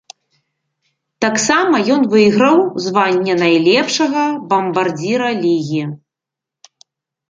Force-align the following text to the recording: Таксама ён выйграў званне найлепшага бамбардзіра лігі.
Таксама 1.25 1.75
ён 1.97 2.01
выйграў 2.15 2.57
званне 2.87 3.33
найлепшага 3.45 4.21
бамбардзіра 4.51 5.29
лігі. 5.47 5.83